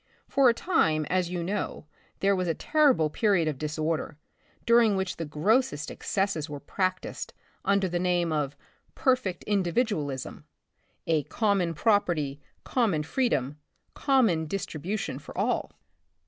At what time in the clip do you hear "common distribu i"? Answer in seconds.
13.93-14.47